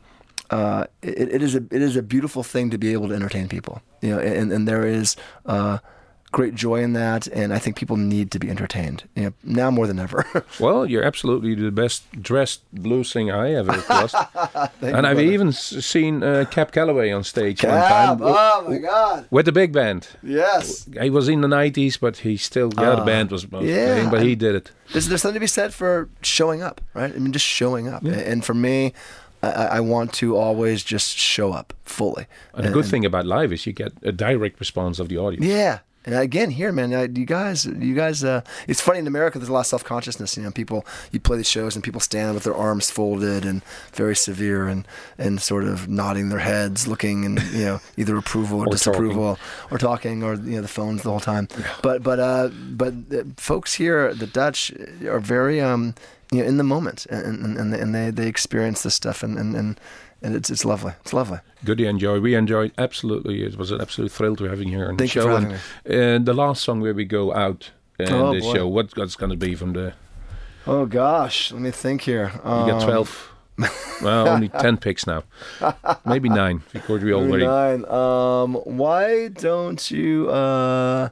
[0.50, 3.48] uh, it, it is a it is a beautiful thing to be able to entertain
[3.48, 3.82] people.
[4.02, 5.16] You know, and, and there is
[5.46, 5.80] uh,
[6.34, 9.04] great joy in that, and I think people need to be entertained.
[9.16, 10.26] You know, now more than ever.
[10.60, 14.14] Well, you're absolutely the best dressed blues singer I ever was.
[14.82, 19.26] and I've even seen uh, Cab Calloway on stage one time oh my God!
[19.32, 20.08] with the big band.
[20.22, 23.60] Yes, He was in the 90s, but he still, yeah, the band was Ah.
[23.62, 24.72] yeah, playing, but he did it.
[24.92, 27.14] there's there's something to be said for showing up, right?
[27.16, 28.04] I mean, just showing up.
[28.04, 28.94] And for me,
[29.42, 32.26] I, I I want to always just show up fully.
[32.54, 35.46] And the good thing about live is you get a direct response of the audience.
[35.46, 35.80] Yeah.
[36.06, 39.40] And again, here, man, uh, you guys, you guys, uh, it's funny in America.
[39.40, 40.36] There's a lot of self consciousness.
[40.36, 43.64] You know, people, you play the shows and people stand with their arms folded and
[43.94, 44.88] very severe and
[45.18, 49.40] and sort of nodding their heads, looking and you know either approval or, Or disapproval
[49.72, 51.48] or talking or you know the phones the whole time.
[51.82, 54.72] But but uh, but uh, folks here, the Dutch,
[55.06, 55.96] are very um,
[56.34, 59.38] you know in the moment and and, and, they, they they experience this stuff and
[59.38, 59.56] and.
[59.56, 59.80] and
[60.26, 60.94] and it's it's lovely.
[61.02, 61.40] It's lovely.
[61.66, 62.22] Good to enjoy.
[62.22, 63.44] We enjoyed absolutely.
[63.44, 65.42] It was an absolute thrill to having you here on Thank the you show.
[65.42, 65.60] for and,
[65.94, 68.54] and the last song where we go out in Oh, the boy.
[68.54, 69.92] show, what, what's going to be from the?
[70.66, 72.32] Oh gosh, let me think here.
[72.36, 73.32] You Um, got twelve.
[74.02, 75.24] well, only ten picks now.
[76.06, 77.46] Maybe nine because we already.
[77.46, 77.84] Nine.
[77.90, 80.30] Um, why don't you?
[80.30, 81.10] Uh,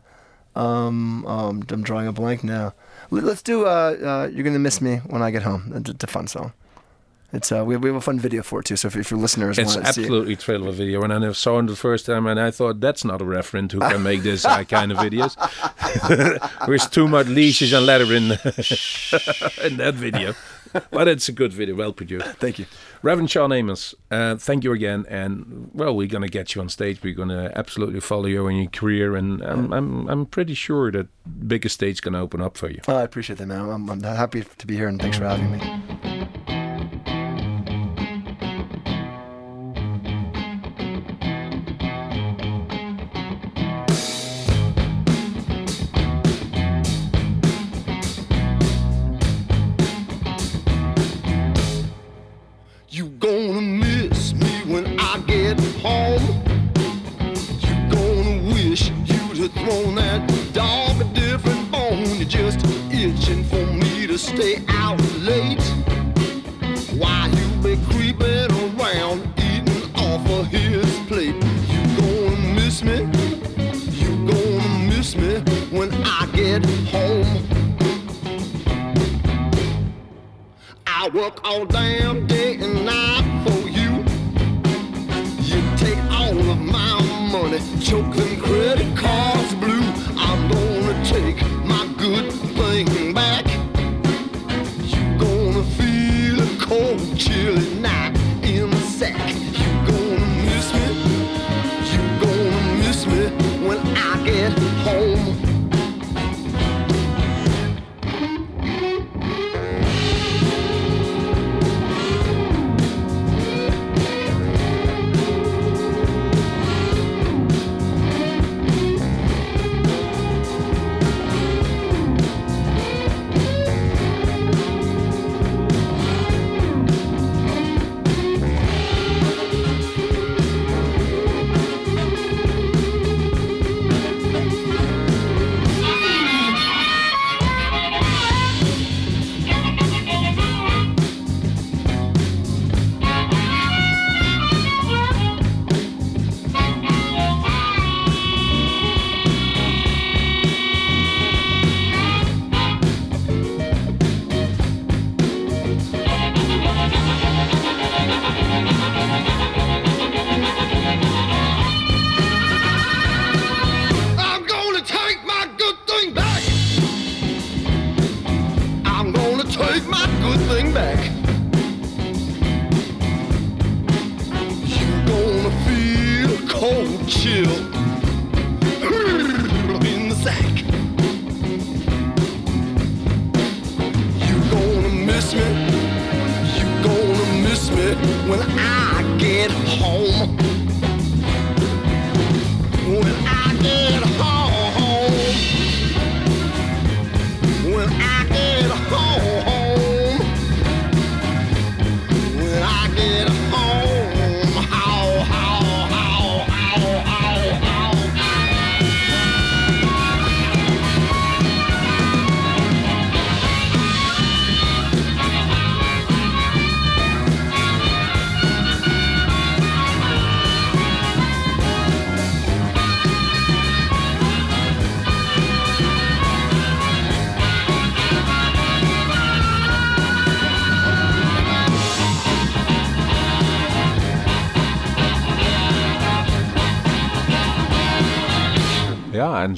[0.55, 2.73] um, um, I'm drawing a blank now.
[3.11, 3.65] Let- Let's do.
[3.65, 5.71] Uh, uh, you're gonna miss me when I get home.
[5.75, 6.53] It's it's a fun song.
[7.33, 8.75] It's uh, we, we have a fun video for it too.
[8.75, 11.31] So if, if your listeners It's want to see, it, absolutely a video, and I
[11.31, 14.21] saw it the first time, and I thought that's not a referent who can make
[14.23, 15.35] this uh, kind of videos.
[16.67, 18.23] There's too much leashes and leather in
[19.65, 20.33] in that video,
[20.91, 22.27] but it's a good video, well produced.
[22.39, 22.65] thank you.
[23.03, 27.01] Reverend Shawn Amos, uh, thank you again, and well, we're gonna get you on stage.
[27.01, 31.07] We're gonna absolutely follow you in your career, and I'm I'm, I'm pretty sure that
[31.47, 32.81] bigger stage gonna open up for you.
[32.87, 33.69] Oh, I appreciate that, man.
[33.69, 36.10] I'm, I'm happy to be here, and thanks for having me.
[63.11, 65.61] Itching for me to stay out late.
[67.01, 71.35] While you be creeping around, eating off of his plate.
[71.71, 72.97] You gonna miss me.
[74.01, 75.39] You gonna miss me
[75.77, 77.27] when I get home.
[80.87, 83.91] I work all damn day and night for you.
[85.49, 87.01] You take all of my
[87.31, 88.15] money, choke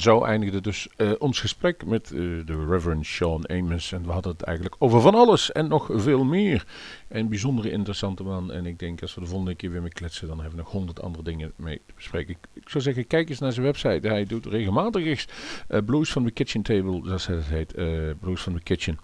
[0.04, 3.92] zo eindigde dus eh, ons gesprek met eh, de Reverend Sean Amos.
[3.92, 6.66] En we hadden het eigenlijk over van alles en nog veel meer.
[7.08, 8.52] Een bijzondere interessante man.
[8.52, 10.72] En ik denk als we de volgende keer weer mee kletsen, dan hebben we nog
[10.72, 12.30] honderd andere dingen mee te bespreken.
[12.30, 14.08] Ik, ik zou zeggen, kijk eens naar zijn website.
[14.08, 15.28] Hij doet regelmatig eens
[15.68, 17.74] eh, Blues from the Kitchen Table, hij het heet.
[18.20, 18.98] Blues from the Kitchen.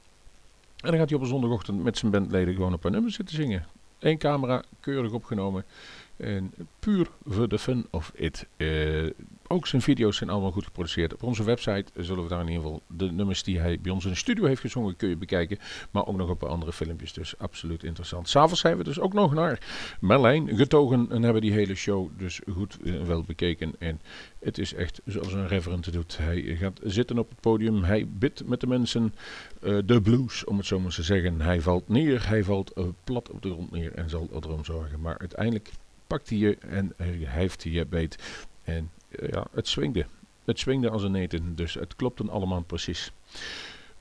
[0.77, 3.35] En dan gaat hij op een zondagochtend met zijn bandleden gewoon op een nummer zitten
[3.35, 3.67] zingen.
[3.99, 5.65] Eén camera, keurig opgenomen.
[6.17, 8.47] En puur voor de fun of it.
[9.51, 11.15] Eh, ook zijn video's zijn allemaal goed geproduceerd.
[11.15, 14.05] Op onze website zullen we daar in ieder geval de nummers die hij bij ons
[14.05, 15.59] in de studio heeft gezongen kun je bekijken.
[15.91, 17.13] Maar ook nog op andere filmpjes.
[17.13, 18.29] Dus absoluut interessant.
[18.29, 19.59] S'avonds zijn we dus ook nog naar
[20.01, 23.75] Merlijn getogen en hebben die hele show dus goed en wel bekeken.
[23.79, 24.01] En
[24.39, 26.19] het is echt zoals een reverend doet.
[26.19, 27.85] Hij gaat zitten op het podium.
[27.85, 29.15] Hij bidt met de mensen
[29.61, 31.41] eh, de blues, om het zo maar te zeggen.
[31.41, 32.29] Hij valt neer.
[32.29, 35.01] Hij valt eh, plat op de grond neer en zal erom zorgen.
[35.01, 35.71] Maar uiteindelijk
[36.07, 38.19] pakt hij je en hij heeft hij je beet.
[38.65, 39.00] En eh,
[39.31, 40.07] ja, het swingde.
[40.45, 43.13] Het swingde als een eten, dus het klopte allemaal precies.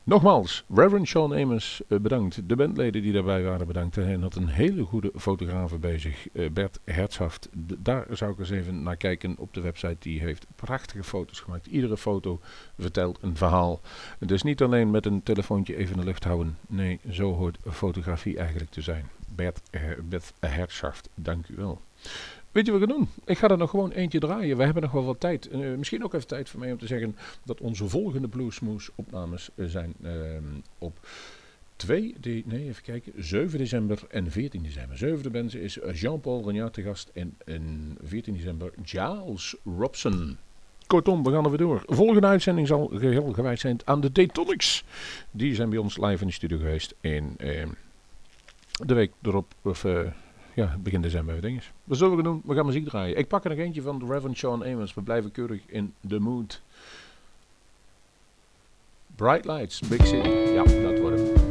[0.03, 2.49] Nogmaals, Reverend Sean Amos eh, bedankt.
[2.49, 3.95] De bandleden die daarbij waren bedankt.
[3.95, 7.49] Hij had een hele goede fotograaf bij zich, eh, Bert Hertshaft.
[7.68, 9.95] D- daar zou ik eens even naar kijken op de website.
[9.99, 11.66] Die heeft prachtige foto's gemaakt.
[11.66, 12.39] Iedere foto
[12.80, 13.82] vertelt een verhaal.
[14.20, 16.57] Dus niet alleen met een telefoontje even in de lucht houden.
[16.68, 19.10] Nee, zo hoort fotografie eigenlijk te zijn.
[19.36, 21.82] Bert, eh, Bert Hertshaft, dank u wel.
[22.52, 23.10] Weet je wat we gaan doen?
[23.26, 24.58] Ik ga er nog gewoon eentje draaien.
[24.58, 25.47] We hebben nog wel wat tijd.
[25.47, 29.50] Eh, misschien ook even tijd voor mij om te zeggen dat onze volgende Bluesmoose opnames
[29.56, 30.43] eh, zijn ehm,
[30.78, 31.08] op
[31.76, 34.97] 2, de, nee even kijken, 7 december en 14 december.
[34.97, 40.38] 7 mensen is eh, Jean-Paul Regnat te gast en, en 14 december Giles Robson.
[40.88, 41.84] Kortom, we gaan er weer door.
[41.86, 44.84] Volgende uitzending zal geheel gewijd zijn aan de Daytonics.
[45.32, 46.95] Die zijn bij ons live in de studio geweest.
[47.02, 47.70] En ehm,
[48.86, 49.86] de week erop, of
[50.60, 51.72] ja, begin december weer dinges.
[51.84, 52.41] Wat zullen we doen?
[52.45, 53.18] We gaan muziek draaien.
[53.18, 54.93] Ik pak er nog eentje van de Reverend Sean Amos.
[54.93, 56.62] We blijven keurig in the mood.
[59.16, 60.30] Bright Lights, Big City.
[60.30, 61.49] Ja, dat wordt hem.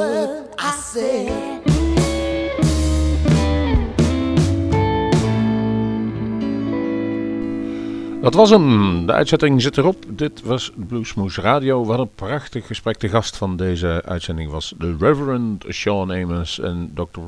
[0.00, 1.69] word I said.
[8.20, 9.06] Dat was hem.
[9.06, 10.04] De uitzending zit erop.
[10.08, 11.84] Dit was Bluesmoes Radio.
[11.84, 13.00] Wat een prachtig gesprek.
[13.00, 16.60] De gast van deze uitzending was de Reverend Sean Amos.
[16.60, 17.20] En Dr.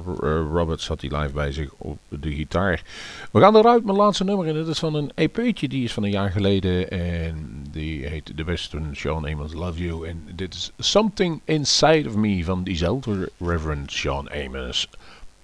[0.53, 2.82] Roberts had hij live bij zich op de gitaar.
[3.30, 4.47] We gaan eruit met laatste nummer.
[4.47, 5.68] En dit is van een EP'tje.
[5.68, 6.90] Die is van een jaar geleden.
[6.90, 10.09] En die heet The Western Sean Amos Love You.
[10.09, 14.88] En dit is Something Inside of Me van diezelfde Reverend Sean Amos.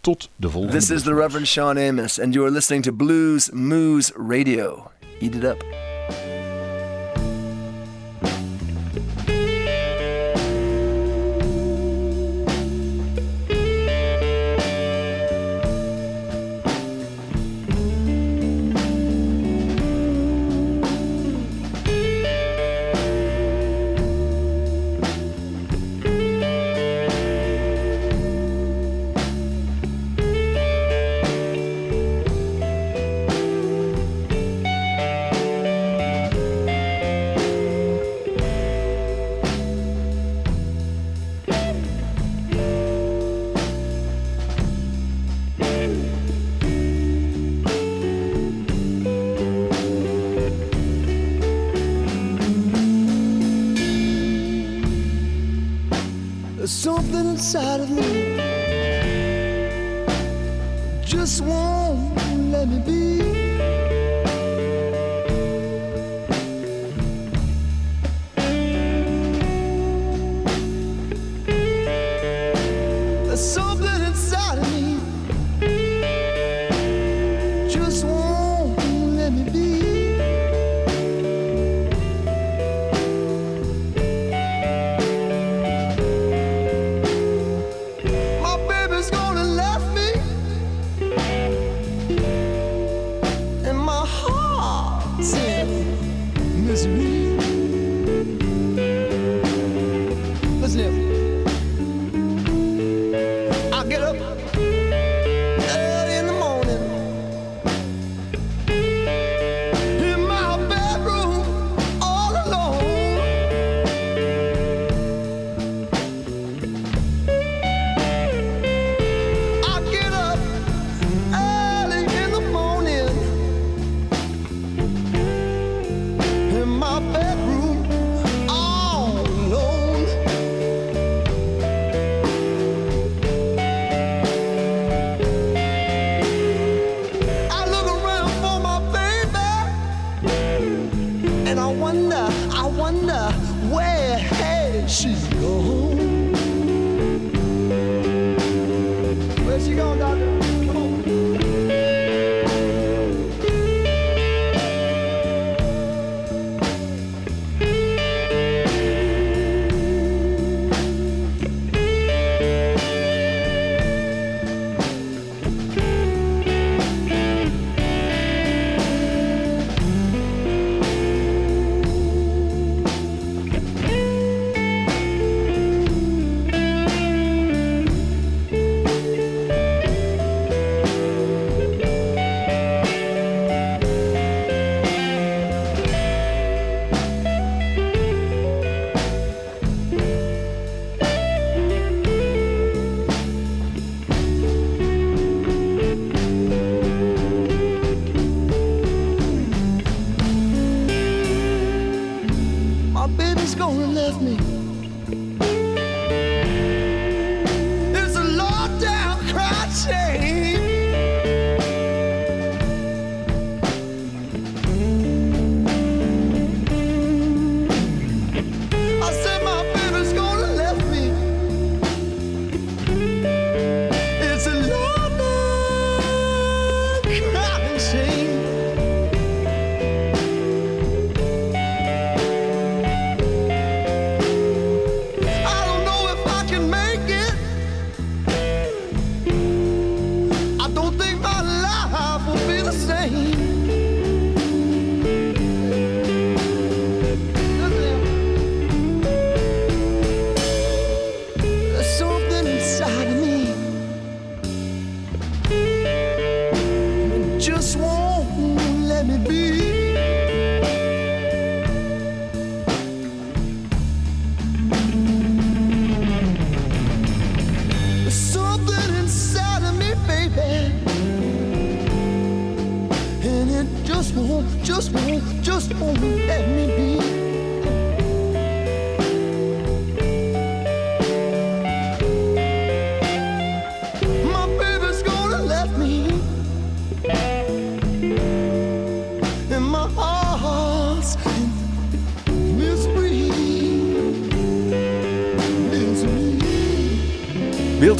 [0.00, 1.14] Tot de volgende This is the.
[1.14, 4.90] Reverend Sean Amos, and you are listening to Blues Moose Radio.
[5.20, 5.64] Eat it up.